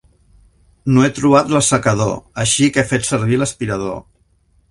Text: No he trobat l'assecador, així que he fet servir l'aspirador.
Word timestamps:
No 0.95 1.03
he 1.07 1.09
trobat 1.17 1.51
l'assecador, 1.55 2.15
així 2.45 2.71
que 2.77 2.83
he 2.85 2.89
fet 2.95 3.07
servir 3.11 3.41
l'aspirador. 3.43 4.01